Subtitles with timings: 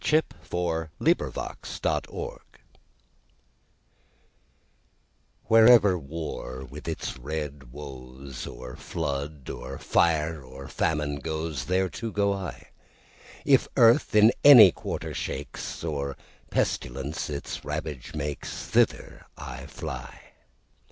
[0.03, 2.61] John Finley The Red Cross Spirit Speaks
[5.43, 12.11] WHEREVER war, with its red woes, Or flood, or fire, or famine goes, There, too,
[12.11, 16.15] go I;If earth in any quarter quakesOr
[16.49, 20.31] pestilence its ravage makes, Thither I fly.